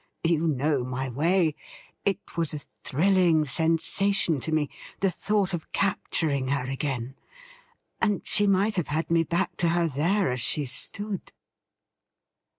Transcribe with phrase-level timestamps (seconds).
[0.23, 1.53] You know my way—
[2.05, 4.67] it was a thrilling sensation to me,
[4.99, 7.13] the thought of capturing her again—
[8.01, 11.31] and she might have had me back to her there as she stood